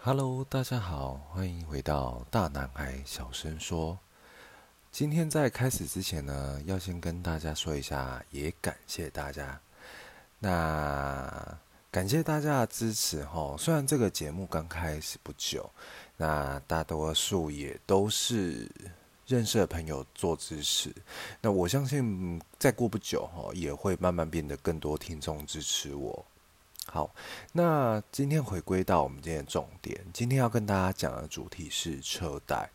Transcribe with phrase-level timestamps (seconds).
[0.00, 3.98] Hello，大家好，欢迎回到大男孩小声说。
[4.92, 9.60] 今天在开始之前呢，要先跟大家说一下，也感谢大家。
[10.38, 11.58] 那
[11.90, 13.56] 感谢大家的支持哈。
[13.58, 15.68] 虽然这个节目刚开始不久，
[16.16, 18.70] 那大多数也都是
[19.26, 20.94] 认识的朋友做支持。
[21.40, 26.24] 那我相信再过不久哈，也会慢慢变得更多听众支持我。
[26.90, 27.14] 好，
[27.52, 32.70] 那今天回归到我们今天的重点，今天要跟大家讲的主题是车贷。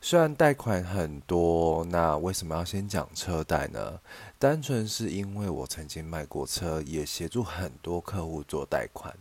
[0.00, 4.00] 虽然贷款很多，那为什么要先讲车贷呢？
[4.38, 9.16] 单纯是因为我曾经卖过车，也协助很多客户做贷款。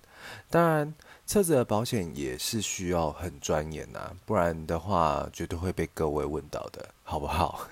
[0.49, 0.93] 当然，
[1.27, 7.67] 车子的保险也是需要很钻研呐，不然的话绝对会被各位问到的，好不好？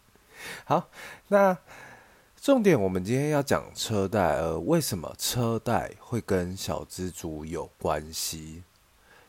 [0.66, 0.88] 好，
[1.28, 1.56] 那
[2.46, 8.62] 重点我们今天要讲车贷，呃，为什么车贷会跟小资族有关系？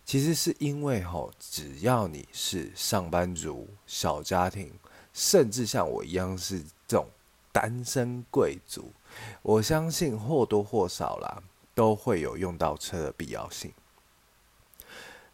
[0.05, 4.71] 其实是因为吼，只要你是上班族、小家庭，
[5.13, 7.07] 甚至像我一样是这种
[7.51, 8.91] 单身贵族，
[9.41, 11.41] 我相信或多或少啦，
[11.73, 13.73] 都会有用到车的必要性。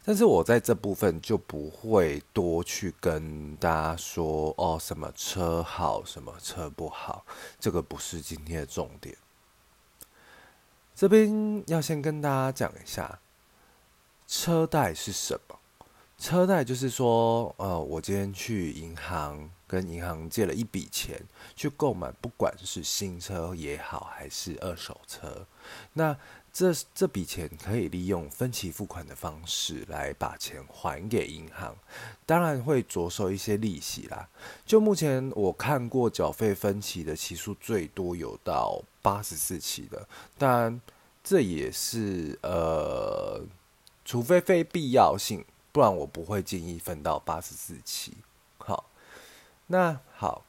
[0.06, 7.26] 但是我在这部分就不会多去跟大家说哦，什么车好，什么车不好，
[7.60, 9.16] 这个不是今天的重点。
[10.94, 13.20] 这边要先跟大家讲一下。
[14.28, 15.60] 车贷是什么？
[16.18, 21.22] 车贷就是说，呃，我今天去银行跟银行借了一笔钱，
[21.56, 25.46] 去购买，不管是新车也好，还是二手车，
[25.94, 26.18] 那
[26.54, 31.76] 这这笔钱可以利用分期付款的方式来把钱还给银行，
[32.26, 34.30] 当然会着收一些利息啦。
[34.66, 40.82] 就目前我看过缴费分期的期数最多有到八十四期的，当然
[41.24, 43.44] 这也是呃。
[44.06, 48.14] 除非非必要性，不然我不会建议分到八十四期。
[48.58, 48.90] 好，
[49.68, 50.44] 那好，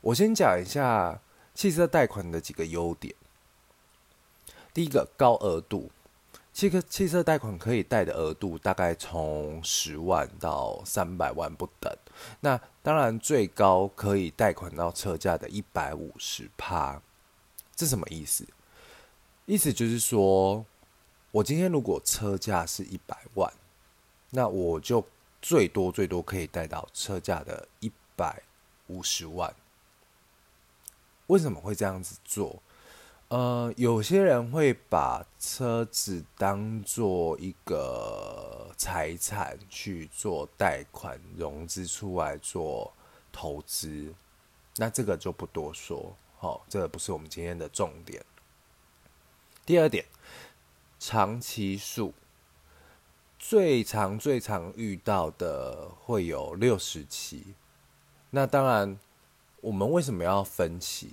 [0.00, 1.20] 我先讲一下
[1.52, 3.12] 汽车贷款的几个优点。
[4.72, 5.90] 第一个，高额度，
[6.52, 11.94] 汽车汽车贷款可以贷的额度大概从十万到三百万不等。
[12.40, 17.00] 那当然最高可以贷款到车价的一百五十趴。
[17.74, 18.46] 这什么意思？
[19.46, 20.64] 意思就是说。
[21.32, 23.52] 我今天如果车价是一百万，
[24.30, 25.06] 那我就
[25.40, 28.42] 最多最多可以贷到车价的一百
[28.88, 29.54] 五十万。
[31.28, 32.60] 为什么会这样子做？
[33.30, 42.92] 呃，有些人会把车子当做一个财产去做贷款融资出来做
[43.32, 44.12] 投资，
[44.76, 46.14] 那这个就不多说。
[46.38, 48.24] 好，这个不是我们今天的重点。
[49.66, 50.04] 第二点。
[51.02, 52.12] 长期数
[53.38, 57.54] 最长最长遇到的会有六十期，
[58.28, 58.98] 那当然，
[59.62, 61.12] 我们为什么要分期？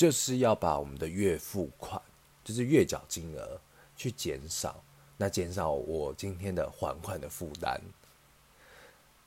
[0.00, 2.00] 就是要把我们的月付款，
[2.42, 3.60] 就是月缴金额
[3.94, 4.82] 去减少，
[5.18, 7.78] 那减少我今天的还款的负担。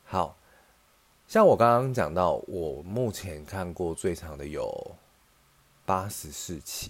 [0.04, 0.36] 好
[1.28, 4.96] 像我刚刚讲到，我目前看过最长的有
[5.86, 6.90] 八十四期。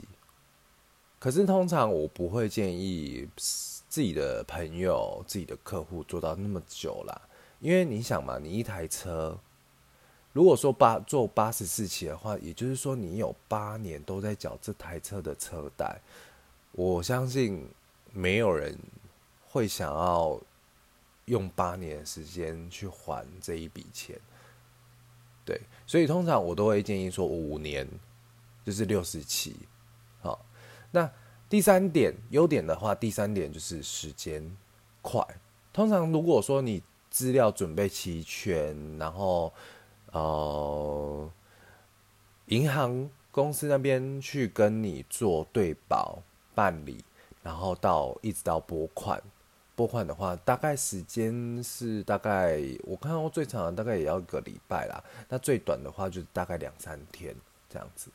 [1.19, 7.21] 可是通常我不会建议自己的朋友、自己的客户做到那么久啦，
[7.59, 9.38] 因为你想嘛，你一台车，
[10.33, 16.01] 如果说八做八十四期的话，也就是说你有八年都在缴这台车的车贷，
[16.71, 17.66] 我相信
[18.11, 18.77] 没有人
[19.47, 20.41] 会想要
[21.25, 24.19] 用八年的时间去还这一笔钱。
[25.45, 27.88] 对，所以通常我都会建议说五年，
[28.65, 29.55] 就是六十期。
[30.19, 30.44] 好
[30.89, 31.07] 那
[31.47, 34.57] 第三点优点的话，第三点就是时间
[35.01, 35.23] 快。
[35.71, 39.53] 通常如果说你资料准备齐全，然后
[40.13, 41.29] 呃，
[42.46, 46.19] 银行公司那边去跟你做对保
[46.56, 47.03] 办理，
[47.41, 49.22] 然后到一直到拨款，
[49.75, 55.04] 拨款的话，大概时间是大概我看到最长大概也要一个礼拜啦。
[55.27, 57.36] 那最短的话就大概两三天
[57.68, 58.12] 这样子。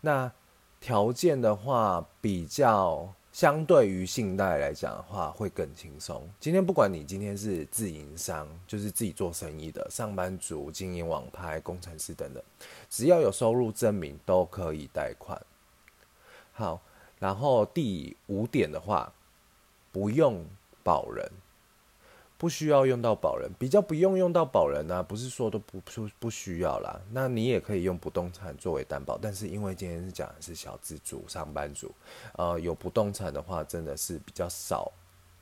[0.00, 0.32] 那
[0.80, 6.26] 条件的话，比较相对于信贷来讲的话，会更轻松。
[6.40, 12.42] 今天不管你今天是自营商，就是自己做生意的上班族、经营网拍、工程师等等，
[12.88, 15.38] 只要有收入证明都可以贷款。
[16.54, 16.80] 好，
[17.18, 19.12] 然后第五点的话，
[19.92, 20.42] 不用
[20.82, 21.30] 保人。
[22.38, 27.00] 不需要用到保人，比较不用用到保人呢，不是说都不不不需要啦。
[27.10, 31.90] 那你也可以用不动产作为担保，但是因为今天是讲的是小资主、上班族，
[32.34, 34.92] 呃，有不动产的话真的是比较少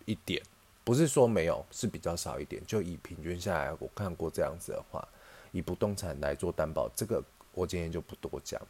[0.05, 0.41] 一点。
[0.85, 2.63] 不是说没有，是比较少一点。
[2.67, 5.07] 就以平均下来，我看过这样子的话，
[5.51, 7.25] 以不动产来做担保，这个
[7.55, 8.61] 我今天就不多讲。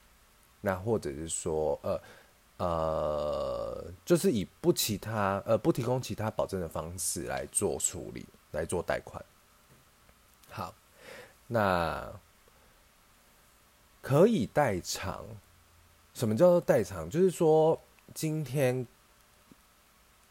[0.61, 2.00] 那或者是说，呃
[2.56, 9.25] 呃，就是以不其他呃不提供其他保证的方式来做处理，来做贷款。
[10.49, 10.73] 好，
[11.49, 12.12] 那
[14.01, 15.25] 可以代偿。
[16.15, 17.11] 什么叫做代偿？
[17.11, 17.81] 就是说，
[18.15, 18.87] 今天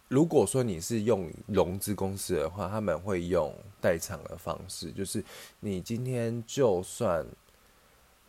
[0.08, 5.22] 如果说你是用融资公司的话，他们会用代偿的方式，就是
[5.60, 7.28] 你今天就算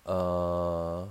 [0.02, 1.08] 呃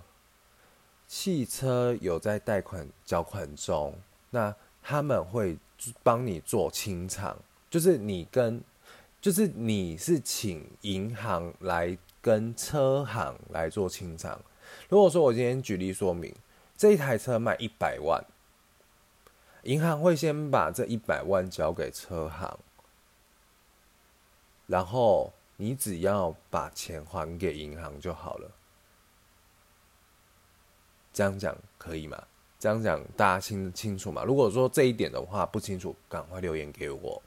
[1.15, 3.95] 汽车有在贷款缴款中，
[4.31, 5.55] 那他们会
[6.01, 7.37] 帮你做清偿，
[7.69, 8.59] 就是你跟
[9.21, 14.41] 就是你是请银行来跟车行来做清偿。
[14.89, 16.33] 如果说我今天举例说明，
[16.75, 18.25] 这一台车卖一百万，
[19.61, 22.57] 银行会先把这一百万交给车行，
[24.65, 28.49] 然后你只要把钱还给银行就好了。
[31.13, 32.21] 这样讲可以吗？
[32.59, 34.23] 这样讲大家清清楚吗？
[34.25, 37.21] 如果说这一点的话不清楚，赶快留言给我。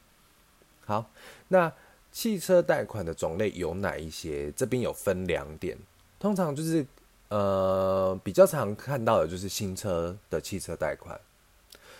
[0.85, 1.09] 好，
[1.49, 1.73] 那
[2.11, 4.51] 汽车贷款的种类有哪一些？
[4.53, 5.79] 这边有分两点，
[6.19, 6.85] 通常就是。
[7.29, 11.21] 呃，比较常看到的就是新车的汽车贷款。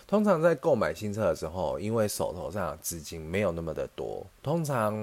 [0.07, 4.95] 通常在购买新车的时候，因为手头上资金没有那么的多，通常，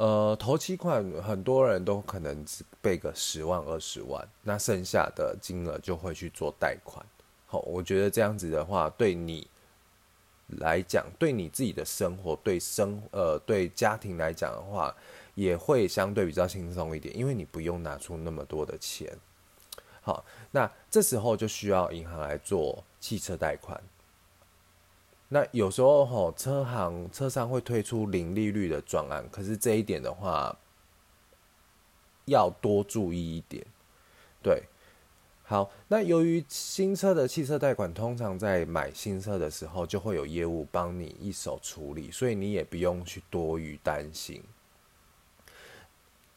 [0.00, 7.04] 呃，头期款很多人都可能只备个十万二十万，那剩下的金额就会去做贷款。
[7.46, 9.46] 好，我觉得这样子的话，对你
[10.58, 14.94] 来讲，对你自己的生活，对生呃对家庭来讲的话。
[15.36, 19.16] 也会相对比较轻松一点，因为你不用拿出那么多的钱。
[20.02, 23.80] 好，那这时候就需要银行来做汽车贷款。
[25.32, 30.58] 那有时候吼，车行车商会推出零利率的专案，可是这一点的话，
[32.24, 33.64] 要多注意一点。
[34.42, 34.64] 对，
[35.44, 44.42] 好，那由于新车的汽车贷款通常在买新车的时候就会有业务帮你一手处理，所以你也不用去多余担心。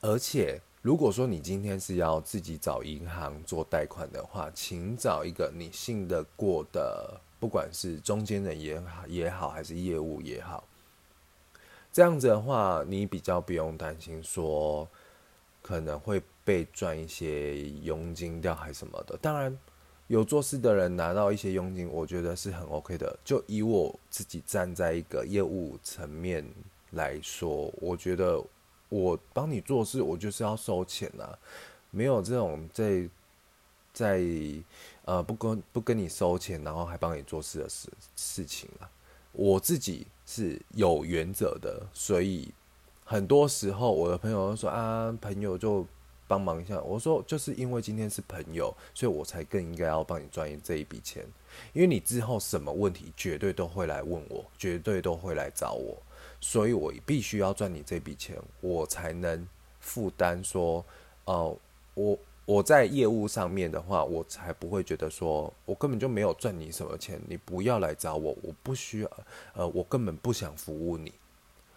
[0.01, 10.63] 而且，如果说你今天是要自己找银行做贷款的话，请找一个你信得过的，不管是中间人也好也好，还是业务也好，
[11.91, 14.87] 这样子的话，你比较不用担心说
[15.61, 19.17] 可能会被赚一些佣金掉还是什么的。
[19.17, 19.59] 当然，
[20.07, 23.13] 有做事的人拿到一些佣金，我觉得是很 OK 的。
[23.25, 26.49] 就以我自己站在一个业务层面
[26.91, 28.41] 来说，我觉得。
[28.87, 31.27] 我帮你做事，我就是要收钱呐，
[31.89, 33.09] 没有这种在
[33.93, 34.21] 在
[35.05, 38.89] 呃不跟不跟你收钱，然后还帮你做事的事事情啊。
[39.31, 42.51] 我自己是有原则的，所以
[43.05, 45.85] 很多时候我的朋友都说啊，朋友就
[46.27, 46.79] 帮忙一下。
[46.81, 51.25] 我说就是因为今天是朋友，所以我才更应该要帮你赚这一笔钱，
[51.73, 55.97] 因为你之后什么问题绝对都会来问我，绝对都会来找我。
[56.39, 59.47] 所以我必须要赚你这笔钱，我才能
[59.79, 60.85] 负担说，
[61.25, 61.57] 呃，
[61.95, 69.11] 我我在业务上面的话，我才不会觉得说我根本就没有赚你什么钱，你不要来找我，我不需要，
[69.53, 71.11] 呃，我根本不想服务你。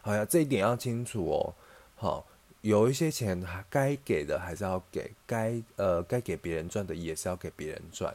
[0.02, 1.55] 好呀，这一点要清楚哦。
[1.95, 2.26] 好，
[2.62, 8.14] 有一些钱还该给的还是要给，该呃该给别人赚的也是要给别人赚。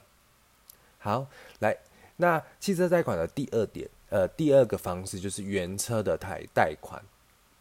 [0.99, 1.27] 好，
[1.59, 1.77] 来，
[2.17, 3.89] 那汽车贷款的第二点。
[4.09, 7.01] 呃，第二个方式就是原车的贷贷款，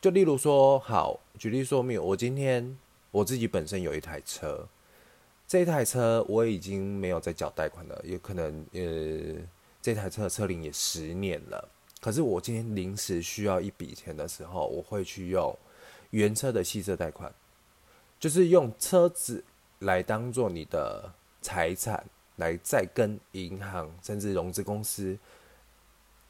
[0.01, 2.77] 就例如说，好，举例说明，我今天
[3.13, 4.67] 我自己本身有一台车，
[5.51, 9.45] 这台车我已经没有在缴贷款了，有可能呃，
[9.83, 11.69] 这台车的车龄也十年了，
[12.01, 15.53] 可是我今天临时需要一笔钱的时候，我会去用
[16.11, 17.35] 原车的汽车贷款，
[18.21, 19.43] 就是用车子
[19.81, 25.19] 来当做你的财产，来再跟银行甚至融资公司。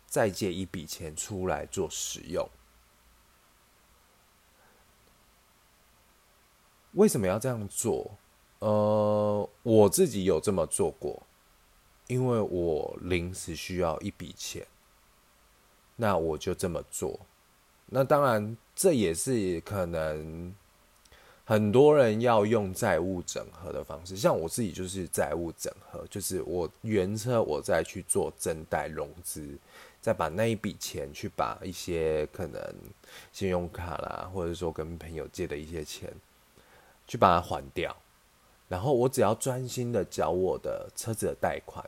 [0.07, 2.49] 再借一笔钱出来做使用，
[6.95, 8.11] 为什么要这样做？
[8.61, 11.23] 呃，我自己有这么做过，
[12.07, 14.67] 因为我临时需要一笔钱，
[15.97, 17.21] 那我就这么做。
[17.87, 20.55] 那当然，这也是可能
[21.45, 29.59] 很多人要用债务整合的方式，像我自己就是债务整合，就是我原车我再去做增贷融资。
[30.03, 32.75] 再把那一笔钱去把一些可能
[33.33, 36.11] 信用卡啦，或者说跟朋友借的一些钱，
[37.07, 37.95] 去把它还掉，
[38.71, 41.85] 然后我只要专心的缴我的车子的贷款，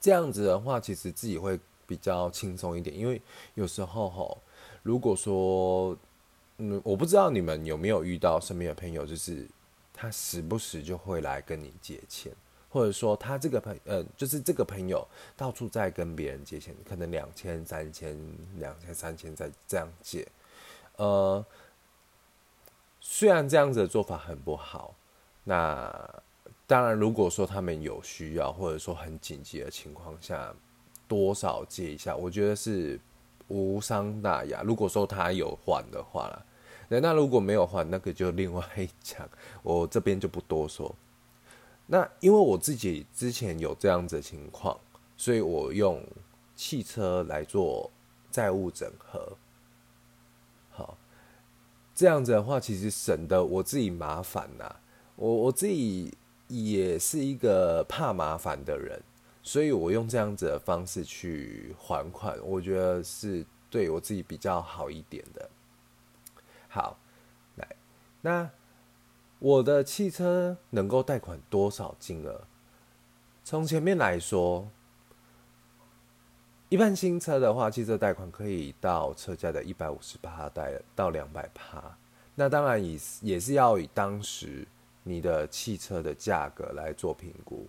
[0.00, 1.58] 这样子的话，其实自己会
[1.88, 3.20] 比较轻松一点，因为
[3.54, 4.38] 有时候哈，
[4.84, 5.98] 如果说，
[6.58, 9.44] 嗯，我不知道你们有没有遇到身边的朋友，就是
[9.92, 12.32] 他时不时就会来跟你借钱，
[12.70, 15.04] 或者说他这个朋，呃，就是这个朋友
[15.36, 18.16] 到处在跟别人借钱，可能两千、三千、
[18.58, 20.24] 两千、三千在这样借，
[20.94, 21.44] 呃，
[23.00, 24.94] 虽然这样子的做法很不好，
[25.46, 26.22] 那。
[26.68, 30.52] 当然，如果说他们有需要，或者说很紧急的情况下，
[31.06, 32.98] 多少借一下，我觉得是
[33.46, 34.64] 无伤大雅。
[34.64, 36.44] 如果说他有还的话啦，
[36.88, 39.30] 那那如果没有还，那个就另外一讲，
[39.62, 40.92] 我这边就不多说。
[41.86, 44.76] 那因为我自己之前有这样子的情况，
[45.16, 46.04] 所以我用
[46.56, 47.88] 汽车来做
[48.32, 49.36] 债务整合。
[50.70, 50.98] 好，
[51.94, 54.74] 这样子的话，其实省得我自己麻烦呐。
[55.16, 56.14] 我我自己。
[56.48, 59.02] 也是一个怕麻烦的人，
[59.42, 65.50] 所以我用这样子的方式去还款，我觉得是对我自己比较好一点的。
[66.68, 66.96] 好，
[67.56, 67.66] 来，
[68.20, 68.48] 那
[69.40, 72.44] 我的汽车能够贷款多少金额？
[73.42, 74.70] 从前面来说，
[76.68, 81.98] 一般新车的话，汽车贷款可以到车价的一百五十八贷到两百趴。
[82.36, 84.64] 那当然也也是要以当时。
[85.08, 87.64] 你的汽车的价格来做评估，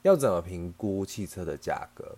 [0.00, 2.16] 要怎么评估汽车的价格？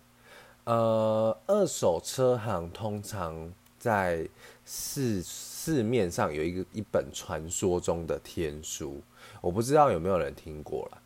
[0.62, 4.28] 呃，二手车行通常在
[4.64, 9.00] 市市面上有一个一本传说中的天书，
[9.40, 11.02] 我不知道有没有人听过了。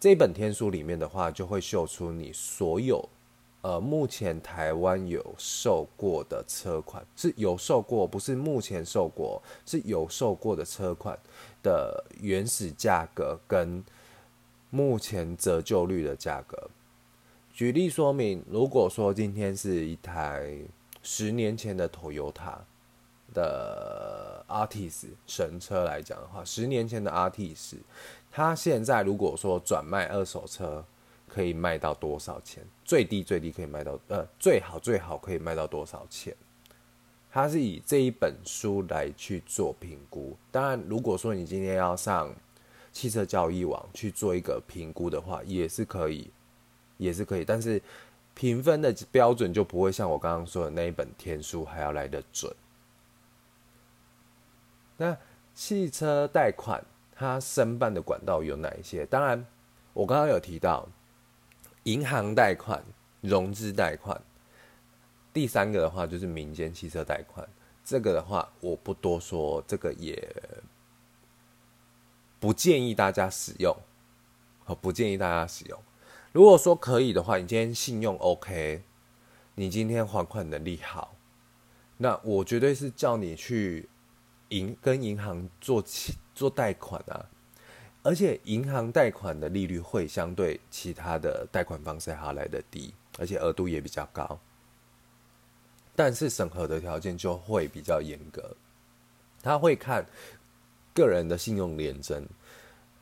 [0.00, 3.06] 这本天书里面的话，就会秀出你所有
[3.60, 11.18] 呃目前台湾有售过的车款，是有售过，不是目前售过，是有售过的车款。
[11.64, 13.82] 的原始价格跟
[14.70, 16.68] 目前折旧率的价格，
[17.52, 20.58] 举例说明，如果说今天是一台
[21.02, 22.58] 十年前的 Toyota
[23.32, 27.76] 的 Artis 神车来讲的话，十年前的 Artis，
[28.30, 30.84] 它现在如果说转卖二手车，
[31.28, 32.62] 可以卖到多少钱？
[32.84, 36.36] 最低最低可以卖到呃，最好最好可以卖到多少钱？
[37.34, 40.36] 它是以这一本书来去做评估。
[40.52, 42.32] 当然，如果说你今天要上
[42.92, 46.30] 汽车交易网去做一个评估的话，也是可以，
[46.96, 47.44] 也是可以。
[47.44, 47.82] 但是
[48.34, 52.54] 评分的标准就不会像我刚刚说的那一本天书还要来得准。
[54.96, 55.16] 那
[55.56, 56.80] 汽车贷款
[57.16, 59.04] 它申办的管道有哪一些？
[59.06, 59.44] 当然，
[59.92, 60.88] 我刚刚有提到
[61.82, 62.80] 银行贷款、
[63.22, 64.22] 融资贷款。
[65.34, 67.46] 第三个的话就是民间汽车贷款，
[67.84, 70.16] 这个的话我不多说，这个也
[72.38, 73.76] 不建议大家使用，
[74.64, 75.78] 和不建议大家使用。
[76.30, 78.84] 如果说可以的话，你今天信用 OK，
[79.56, 81.16] 你今天还款能力好，
[81.96, 83.88] 那我绝对是叫你去
[84.50, 85.84] 银跟银行做
[86.32, 87.26] 做贷款啊，
[88.04, 94.38] 而且银行贷款的利率会相对其他的贷款方式还来的低，而且额度也比较高。
[95.96, 98.56] 但是审核的条件就会比较严格，
[99.42, 100.04] 他会看
[100.92, 102.26] 个人的信用廉征。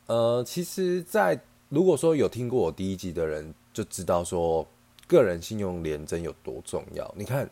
[0.05, 4.67] 呃，其实，在如果说有听过我第一集的人，就知道说
[5.07, 7.11] 个人信用廉征有多重要。
[7.17, 7.49] 你看，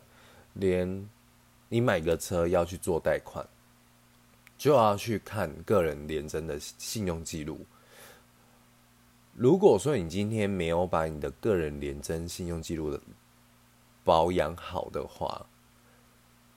[0.54, 1.08] 连
[1.68, 3.44] 你买个车要去做贷款，
[4.56, 7.64] 就要去看个人廉征的信用记录。
[9.34, 13.00] 如果说你今天没有把你的个人廉征信用记录的，
[14.04, 15.46] 保养好的话，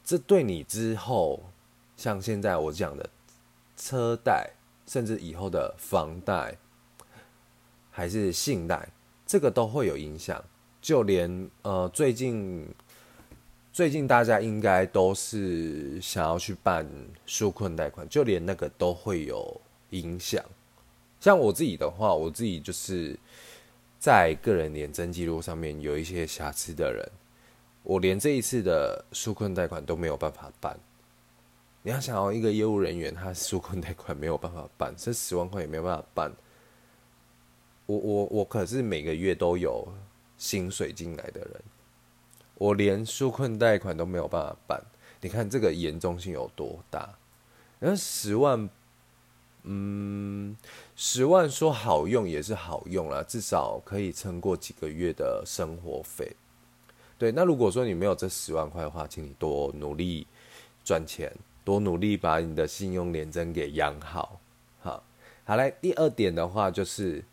[0.03, 1.43] 这对你之后，
[1.95, 3.09] 像现在我讲的
[3.77, 4.51] 车贷，
[4.87, 6.57] 甚至以后的房贷，
[7.91, 8.89] 还是信贷，
[9.25, 10.43] 这个都会有影响。
[10.81, 12.67] 就连呃，最近
[13.73, 16.87] 最近大家应该都是想要去办
[17.27, 19.59] 纾困贷款，就连那个都会有
[19.89, 20.43] 影响。
[21.19, 23.17] 像我自己的话，我自己就是
[23.99, 27.11] 在个人年征记录上面有一些瑕疵的人。
[27.86, 30.75] 我连这一次的纾困贷款都没有办法办。
[31.84, 36.34] 你要想要一个业务人员，他纾困贷款没有办法办，这十万块也没有办法办。
[37.86, 39.88] 我我我可是每个月都有
[40.36, 41.62] 薪水进来的人，
[42.56, 44.84] 我连纾困贷款都没有办法办。
[45.22, 47.08] 你看这个严重性有多大？
[47.77, 48.68] 然后十万，
[49.62, 50.58] 嗯，
[50.96, 56.36] 十万说好用也是好用了，至少可以撑过几个月的生活费。
[57.17, 60.27] 对，那如果说你没有这十万块的话，请你多努力
[60.84, 61.31] 赚钱，
[61.63, 64.39] 多努力把你的信用廉征给养好。
[64.81, 65.03] 好，
[65.45, 67.24] 好来，第二点的话就是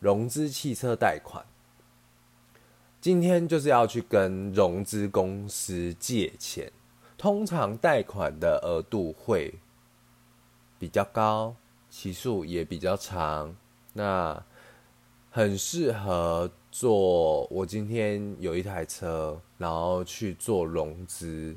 [0.00, 1.44] 融资汽车贷款。
[3.00, 6.70] 今天就是要去跟融资公司借钱，
[7.16, 9.54] 通常贷款的额度会
[10.78, 11.54] 比较高，
[11.90, 13.56] 期数也比较长，
[13.92, 14.44] 那
[15.30, 17.46] 很适合做。
[17.48, 21.54] 我今天有一台车，然后去做融资，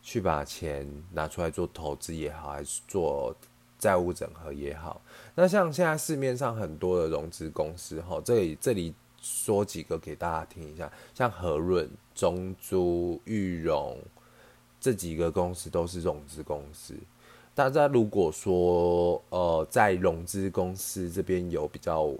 [0.00, 3.36] 去把钱拿出来做投资也好，还是做
[3.78, 5.02] 债务整合也好。
[5.34, 13.98] 那像现在市面上很多的融资公司，哈，这里这里说几个给大家听一下，像和润、中珠、裕融
[14.80, 16.94] 这几个公司都是融资公司。
[17.54, 22.14] 大家如果说呃在融资公司这边有比较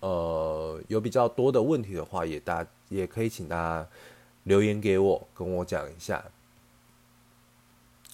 [0.00, 3.88] 呃有比较多的问题的话，也大也可以请大家
[4.42, 6.24] 留言给我，跟我讲一下。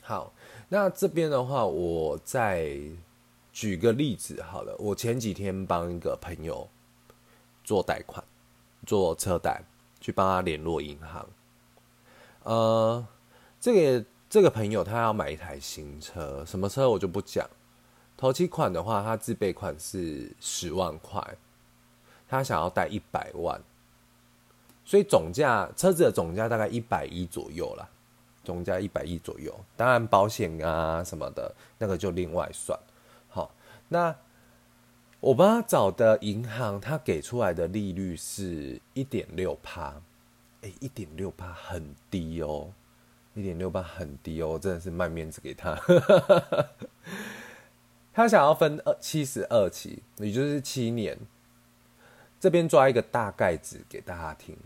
[0.03, 0.33] 好，
[0.69, 2.79] 那这边的话，我再。
[3.59, 6.69] 举个例子，好了，我前几天帮一个朋友
[7.65, 8.23] 做贷款，
[8.85, 9.65] 做车贷，
[9.99, 11.27] 去帮他联络银行。
[12.43, 13.07] 呃，
[13.59, 17.49] 这个这个朋友他要买一台新车，什么车我就不讲。
[18.15, 21.23] 头期款的话，他自备款是十万块，
[22.29, 23.61] 他想要贷一百万，
[24.85, 27.89] 所以总价车子的总价大概一百一左右啦，
[28.43, 29.55] 总价一百一左右。
[29.77, 32.79] 当然保险啊什么的，那个就另外算。
[33.29, 33.55] 好
[33.89, 34.15] 那
[35.21, 40.01] 我帮他找的银行，他给出来的利率是一点六趴，
[40.63, 42.73] 哎，一点六趴很低哦，
[43.35, 45.79] 一点六趴很低哦，真的是卖面子给他。
[48.13, 51.19] 他想要分二七十二期，也就是七年，
[52.39, 54.57] 这边抓一个大概值给大家听。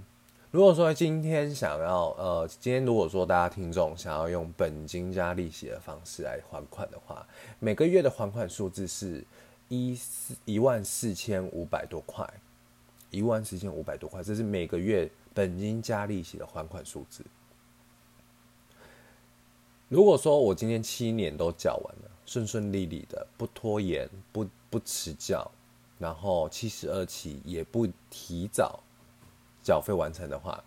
[0.51, 7.25] 如果说今天想要，呃，今天如果说大家听众想要用本金加利息的方式来还款的话，
[7.61, 9.25] 每个月的还款数字是
[9.69, 12.29] 一四一万四千五百多块，
[13.11, 17.25] 一万四千五百多块，这是每个月本金加利息的还款数字。
[19.89, 25.49] 如果说我今天七年都缴完了，顺顺利利的，不拖延，不不迟缴，
[26.01, 28.81] 然后七十二期也不提早。
[29.63, 30.65] 缴费完成的话，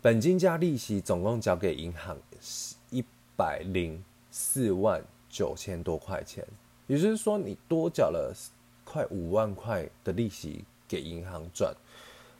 [0.00, 3.04] 本金加利息总共交给银行是一
[3.36, 6.42] 百零四万九千多块钱，
[6.86, 8.34] 也就是说，你多缴了
[8.84, 11.74] 快五万块的利息给银行赚。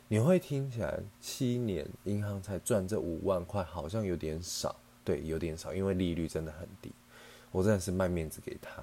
[0.07, 6.91] 你会听起来七年银行才赚这五万块，好像有点少，对，有点少，因为利率真的很低。
[7.51, 8.81] 我真的是卖面子给他，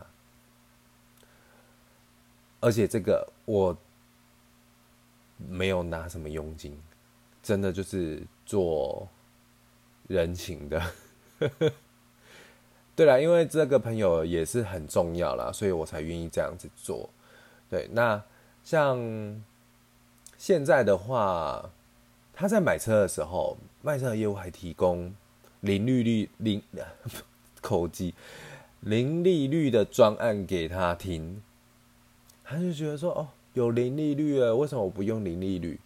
[2.61, 3.77] 而且这个我。
[5.49, 6.77] 没有拿什么佣金，
[7.41, 9.09] 真的就是做
[10.09, 10.83] 人情的。
[12.97, 17.09] 对了，因为这个朋友也是很重要啦，所以我才愿意这样子做。
[17.71, 18.21] 对，那
[18.65, 18.99] 像
[20.37, 21.71] 现在的话，
[22.33, 25.15] 他在买车的时候，卖车的业务还提供
[25.61, 26.61] 零利率、零
[27.63, 28.13] 口机、
[28.81, 31.41] 零利率的专案给他听，
[32.49, 33.29] 他就觉得说哦。
[33.55, 35.81] 有零利率了，为什么我不用零利率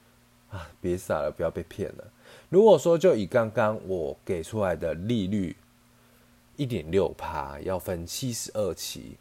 [0.51, 0.69] 啊？
[0.79, 2.05] 别傻了，不要被骗了。
[2.51, 5.57] 如果说就以刚刚我给出来的利率
[6.57, 9.17] 一点六趴，要分七十二期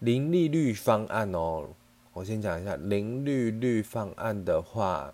[0.00, 1.66] 零利率方案哦。
[2.12, 5.12] 我先讲一下零利率方案的话，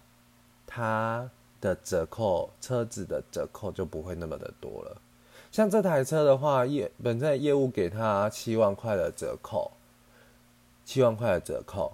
[0.67, 1.31] 它
[1.63, 5.01] 的折扣车子的折扣就不会那么的多了。
[5.51, 9.73] 像这台车的话，业本身业务给他七万块的折扣，
[10.91, 11.93] 七万块的折扣。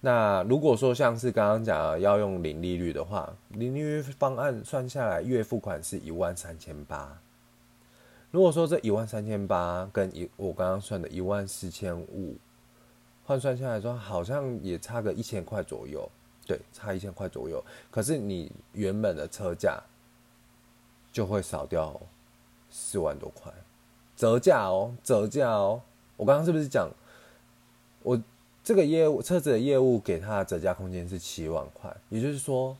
[0.00, 7.20] 那如果说像是刚刚讲要用零利率的话，零利率方案算下来月付款是一万三千八。
[8.30, 12.38] 如果说这一万三千八跟一我刚刚算的一万四千五
[13.26, 16.10] 换算下来说，好像也差个一千块左右，
[16.46, 17.62] 对，差一千块左右。
[17.90, 19.78] 可是你原本的车价
[21.12, 22.00] 就会少掉
[22.70, 23.52] 四万多块，
[24.16, 25.82] 折价哦，折价哦。
[26.16, 26.88] 我刚刚是不是讲
[28.02, 28.18] 我？
[28.62, 32.76] 这个业务车子的业务给他的折价空间是七万块，也就是说，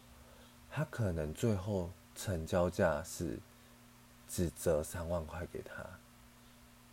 [0.70, 3.38] 他可能最后成交价是
[4.28, 5.84] 只折三万块给他，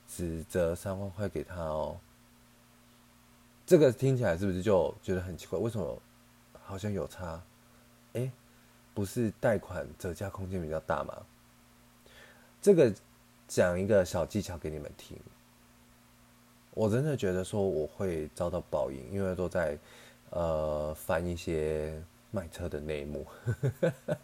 [0.08, 1.97] 只折三万块给他哦。
[3.65, 5.60] 这个听起来是不是就觉得很奇怪？
[5.60, 6.02] 为什么
[6.63, 7.41] 好像有差？
[8.13, 8.32] 哎，
[8.93, 11.13] 不是贷款折价空间比较大吗？
[12.62, 12.91] 这个
[13.47, 15.17] 讲一个小技巧给你们听。
[16.77, 19.75] 我真的觉得说我会遭到报应，因为都在
[20.29, 23.25] 呃翻一些卖车的内幕。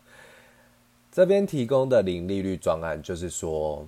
[1.11, 3.87] 这边提供的零利率专案就是说，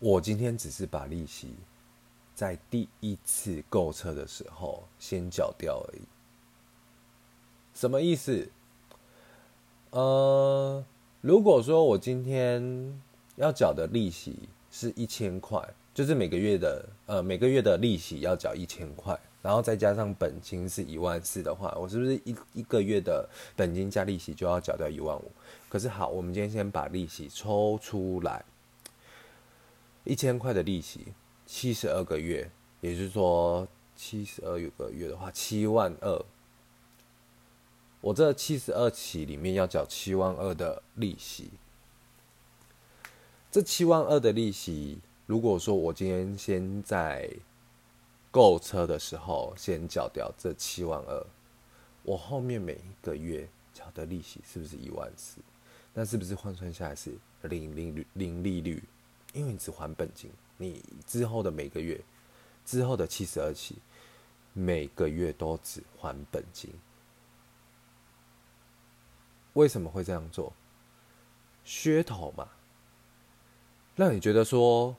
[0.00, 1.54] 我今天只是把利息
[2.34, 6.02] 在第一次购车的时候先缴掉而已，
[7.72, 8.48] 什么意思？
[9.90, 10.84] 呃，
[11.20, 13.00] 如果说我今天
[13.36, 15.62] 要缴的利息是一千块，
[15.94, 25.30] 就是每个月的呃每个月的利息要缴一千块，然后再加上本金是一万四的话，我是不是一一个月的本金加利息就要缴掉一万五？
[25.68, 28.44] 可是好，我们今天先把利息抽出来，
[30.02, 31.06] 一千块的利息，
[31.46, 36.24] 七十二个月，也就是说七十二个月的话，七万二。
[38.00, 41.50] 我这七十二期里面要缴七万二的利息，
[43.54, 47.30] 这七万二的利息，如果说我今天先在
[48.32, 51.26] 购车的时候先缴掉这七万二，
[52.02, 55.38] 我后面每一个月缴的利息是不是一万四？
[55.92, 58.04] 那是不是换算下来是零利率？
[58.14, 58.82] 零利率，
[59.32, 62.00] 因为你只还本金，你之后的每个月，
[62.64, 63.76] 之后的七十二期，
[64.52, 66.72] 每个月都只还本金。
[69.52, 70.52] 为什么会这样做？
[71.64, 72.48] 噱头嘛，
[73.96, 74.96] 让你觉得说，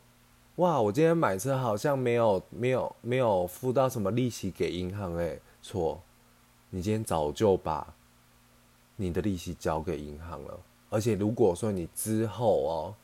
[0.56, 6.02] 哇，我今天买车好像没有没有没有付到什么利息给银行哎，错，
[6.70, 7.94] 你今天早就把
[8.96, 10.60] 你的利息交给银行了。
[10.90, 12.96] 而且如果说你之后哦，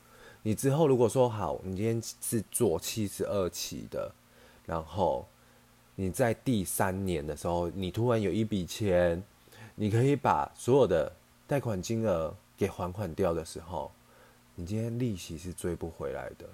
[0.44, 4.12] 你之后如果说好，你今天是做七十二期的，
[4.66, 5.26] 然后
[5.96, 9.22] 你在第三年的时候，你突然有一笔钱，
[9.76, 11.12] 你可以把所有的。
[11.48, 13.92] 贷款金额给还款掉的时候，
[14.56, 16.46] 你今天利息是追不回来的，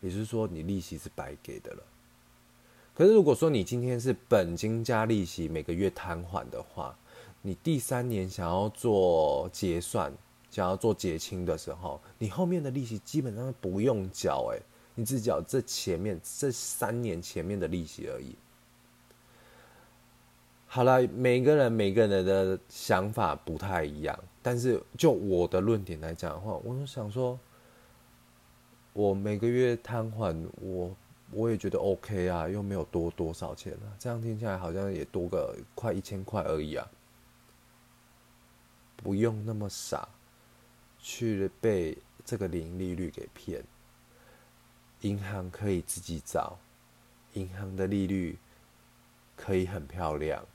[0.00, 1.82] 也就是说你利息是白给的了。
[2.94, 6.96] 可是如果说你今天是本金加利息每个月摊还的话，
[7.42, 10.12] 你第三年想要做结算、
[10.50, 14.62] 想要做结清的时候，你后面的利息基本上不用缴，诶，
[14.94, 18.34] 你只缴这前面这三年前面的利息而已。
[20.66, 27.36] 好了，每个人每个人的想法不太一样，但是就我的论点来讲的话，我就想说，
[28.92, 30.96] 我每个月摊还我
[31.32, 36.88] 我也觉得 OK 啊，又没有多多少钱啊，这样听起来好像也多个快一千块而已啊，
[38.96, 40.08] 不用那么傻，
[41.00, 43.64] 去被这个零利率给骗，
[45.00, 46.56] 银行可以自己找，
[47.32, 48.38] 银行的利率
[49.34, 50.46] 可以很漂亮。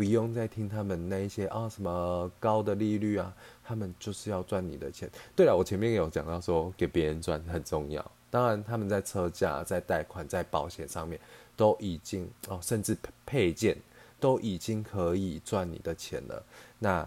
[0.00, 5.10] 不用再听他们那一些啊什么高的利率啊，他们就是要赚你的钱。
[5.36, 11.20] 对了，我前面有讲到说给别人赚很重要，当然他们在车价、在贷款、在保险上面
[11.54, 13.76] 都已经哦，甚至配件
[14.18, 16.42] 都已经可以赚你的钱了。
[16.78, 17.06] 那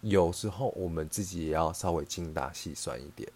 [0.00, 3.30] 有时候我们自己也要稍微精打细算一点。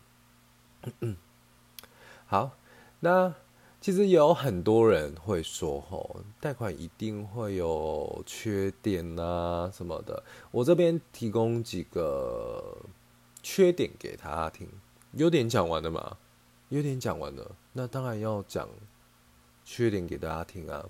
[2.25, 2.53] 好，
[3.01, 3.35] 那。
[3.81, 10.23] 其实有很多人会说，吼，贷款一定会有缺点呐，什么的。
[10.51, 12.77] 我这边提供几个
[13.41, 14.69] 缺点给他听。
[15.13, 16.17] 优点讲完了嘛？
[16.71, 18.69] 优点讲完了，那当然要讲
[19.65, 20.85] 缺点给大家听啊。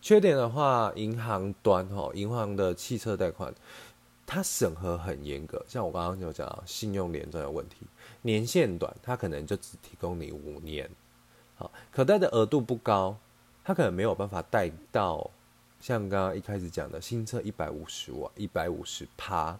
[0.00, 3.54] 缺点的话，银行端吼，银行的汽车贷款，
[4.26, 5.64] 它审核很严格。
[5.68, 7.86] 像我刚刚有讲，信用连转的问题，
[8.22, 10.90] 年限短，它可能就只提供你五年。
[11.90, 13.18] 可贷的额度不高，
[13.64, 15.30] 他可能没有办法贷到
[15.80, 19.58] 像刚刚一开始讲的新车一百五十万、一百五十趴。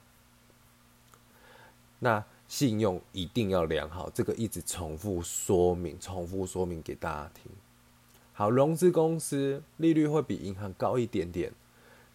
[1.99, 7.51] 那信用一定要良好，这个一直重复说明、重复说明给大家听。
[8.35, 11.53] 好，融资公司利率会比银行高一点点，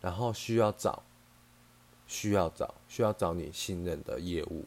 [0.01, 1.03] 然后需要找、
[2.05, 4.65] 需要找、需要找你信任的业务，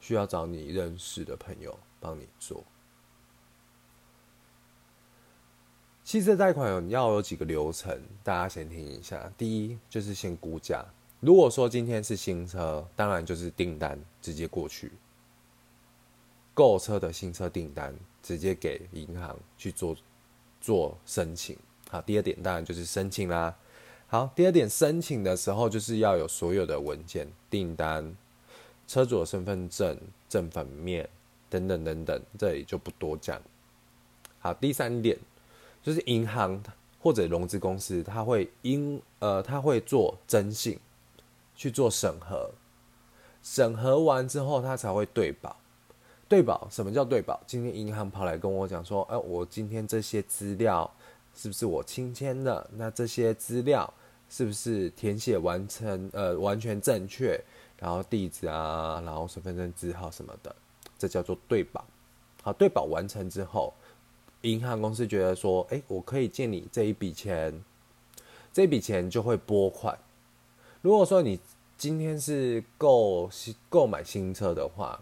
[0.00, 2.64] 需要找你认识的朋友帮你做。
[6.04, 9.32] 汽车贷款要有几个流程，大家先听一下。
[9.38, 10.84] 第一就是先估价，
[11.20, 14.90] 如果说今天是新车，当然就是订单直接过去，
[16.52, 19.96] 购车的新车订单直接给银行去做
[20.60, 21.56] 做申请。
[21.88, 23.56] 好，第二点当然就是申请啦。
[24.08, 28.14] 好，第二点申请的时候就是要有所有的文件、订单、
[28.88, 29.96] 车主的身份证
[30.28, 31.08] 正反面
[31.48, 33.40] 等等等等，这里就不多讲。
[34.40, 35.16] 好，第三点。
[35.82, 36.62] 就是银行
[37.00, 40.78] 或者融资公司，他会因呃，他会做征信，
[41.56, 42.52] 去做审核，
[43.42, 45.56] 审核完之后，他才会对保。
[46.28, 47.38] 对保什么叫对保？
[47.46, 50.88] 今天银行跑来跟我讲说，哎，我今天这些资料
[51.34, 52.70] 是不是我亲签的？
[52.74, 53.92] 那这些资料
[54.30, 56.08] 是不是填写完成？
[56.12, 57.38] 呃，完全正确，
[57.76, 60.54] 然后地址啊，然后身份证字号什么的，
[60.96, 61.84] 这叫做对保。
[62.42, 63.74] 好，对保完成之后。
[64.42, 67.62] 银行公司觉得说：“哎，我可以借你这一笔钱，
[68.52, 69.98] 这笔钱就会拨款。
[70.80, 71.40] 如果说你
[71.76, 73.30] 今天是购
[73.68, 75.00] 购买新车的话，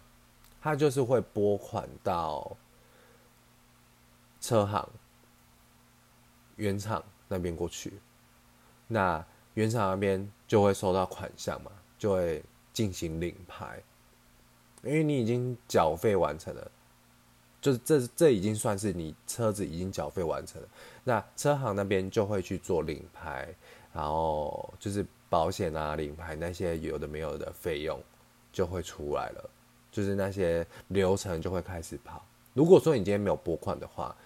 [0.61, 2.57] 它就是会拨款到
[4.41, 4.89] 车行
[6.57, 7.95] 原厂那边过去，
[8.87, 9.25] 那
[9.55, 13.83] 原厂那边就会收到款项嘛，就会进行领牌，
[14.83, 16.71] 因为你已经缴费完成了。
[17.61, 20.69] 就是这这已经算是你车子已经缴费完成了，
[21.05, 23.55] 那车行那边就会去做领牌，
[23.93, 28.03] 然后就是保险啊、领牌那些有的没有的费用
[28.51, 29.51] 就会出来了，
[29.93, 32.25] 就是那些流程就会开始跑。
[32.55, 34.17] 如果说你今天没有拨款的话，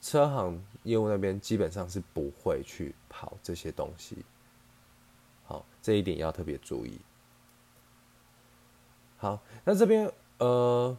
[0.00, 4.24] 车行业务那边基本上是不会去跑这些东西。
[5.44, 7.00] 好，这一点要特别注意。
[9.16, 10.96] 好，那这边呃。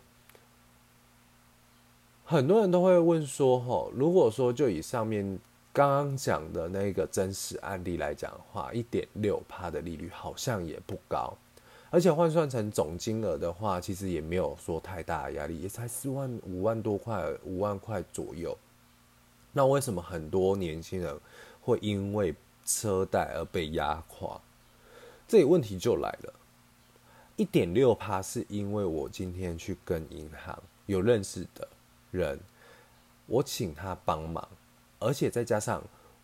[2.31, 5.37] 很多人都会问说：“吼，如果说就以上面
[5.73, 11.33] 刚刚讲的那个真实案例来讲的话，一点六趴的利率好像也不高，
[11.89, 18.57] 而且换算成总金额的话，其实也没有说太大的压力，也才四万五万多块，五万块左右。
[19.51, 21.19] 那为什么很多年轻人
[21.59, 22.33] 会因为
[22.65, 24.39] 车贷而被压垮？
[25.27, 26.33] 这里问题就来了，
[27.35, 31.67] 一点六趴是因为我今天去跟银行有认识的。”
[32.11, 32.39] 人，
[33.25, 34.47] 我请他帮忙，
[34.99, 35.81] 而且再加上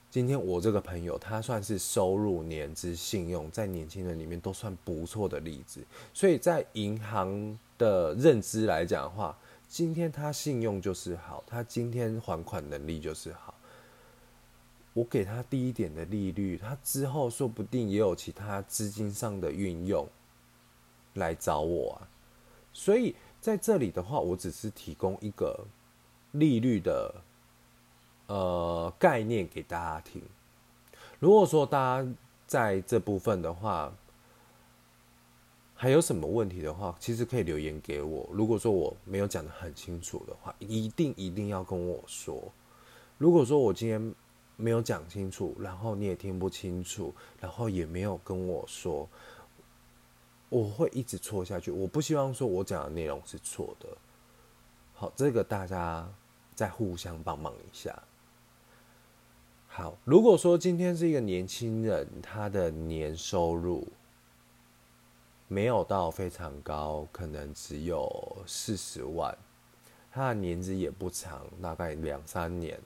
[0.10, 5.82] 今天我这个朋友，他算是收入、年资、信用在年轻人里面都算不错的例子，
[6.13, 13.54] 所以在银行的认知来讲的话，今天他信用就是好，他今天还款能力就是好，
[14.93, 20.08] 我给他低一点的利率，他之后说不定也有其他资金上的运用
[21.15, 22.08] 来找我啊，
[22.71, 25.65] 所以在这里的话，我只是提供一个。
[26.32, 27.16] 利率的
[28.28, 30.22] 呃概念给大家听。
[31.20, 32.10] 如果说大家
[32.46, 33.94] 在这部分的话，
[35.76, 38.28] 还有什么问题的话，其实可以留言给我。
[38.32, 42.52] 如果说我没有讲的很清楚的话，一定一定要跟我说。
[43.18, 44.13] 如果说我今天
[44.56, 49.08] 没有讲清楚，然后你也听不清楚，然后也没有跟我说，
[50.50, 51.72] 我会一直错下去。
[51.72, 53.88] 我不希望说我讲的内容是错的。
[55.00, 56.12] 好，这个大家
[56.56, 57.96] 再互相帮忙一下。
[59.68, 63.88] 好，如果说今天是一个年轻人，他的年收入
[65.48, 69.38] 没有到非常高，可能只有四十万，
[70.12, 72.82] 他的年资也不长，大概两三年，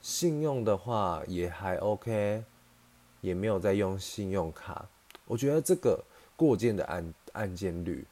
[0.00, 2.42] 信用的话也还 OK，
[3.20, 4.84] 也没有在用信用卡，
[5.24, 6.02] 我觉得这个
[6.34, 8.04] 过件的案案件率。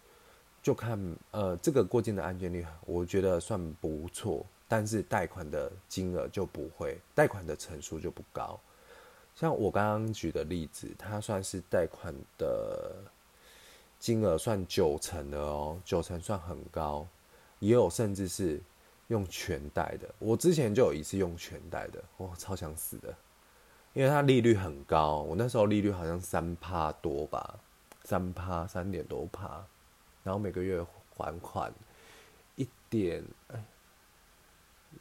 [0.63, 0.99] 就看
[1.33, 8.59] 呃这个过境的安全率，我觉得算不错，但是贷款的金额就不会，贷款的成数就不高。
[9.35, 12.95] 像我刚刚举的例子，它算是贷款的
[13.99, 17.07] 金额算九成的哦，九成算很高，
[17.59, 18.61] 也有甚至是
[19.09, 20.09] 用全贷的。
[20.19, 23.13] 我之前就有一次用全贷的，我超想死的，
[23.95, 27.59] 因为它利率很高，我那时候利率好像三趴多吧，
[28.05, 29.65] 三趴三点多趴。
[30.23, 30.85] 然后每个月
[31.17, 31.73] 还款
[32.57, 33.25] 一点，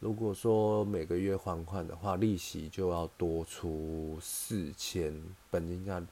[0.00, 6.02] 如果说每个月还款的话，利息就要多出四千，本金价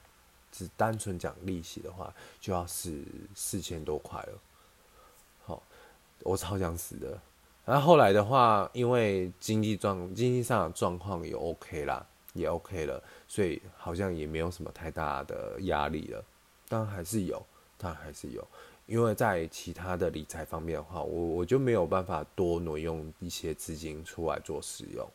[0.53, 3.03] 只单纯讲利息的话，就要四
[3.35, 4.39] 四千多块了。
[5.45, 5.63] 好，
[6.23, 7.21] 我超想死的。
[7.65, 16.25] 然后后来的话，因为经济状经济上的状况也 OK 啦，也 OK 了，所以好像也没有什么太大的压力了。
[16.69, 17.45] 当然还是有，
[17.79, 18.47] 当然还是有。
[18.91, 25.09] 因为在其他的理财方面的话，我我就没有办法多挪用一些资金出来做使用。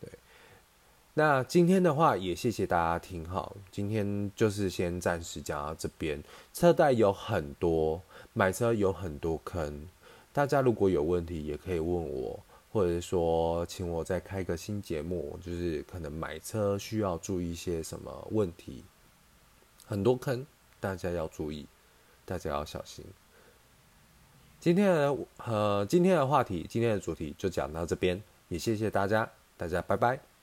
[0.00, 0.08] 对，
[1.12, 6.24] 那今天的话也谢谢大家听哈，今天就是先暂时讲到这边。
[6.54, 8.00] 车贷有很多，
[8.32, 9.86] 买车有很多坑，
[10.32, 12.40] 大家如果有问题也可以问我，
[12.72, 18.82] 或者说请我再开个新节目，就是可能买车需要注意一些什么问题，
[19.84, 20.46] 很多坑，
[20.80, 21.66] 大家要注意。
[22.24, 23.04] 大家要小心。
[24.60, 30.33] 今天的呃，今天的话题，今天的主题就讲到这边，也谢谢大家，大家拜拜。